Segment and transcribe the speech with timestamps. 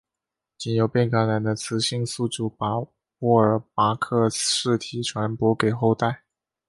[0.57, 2.69] 仅由被感染的雌性宿主把
[3.19, 6.23] 沃尔巴克氏体传播给后代。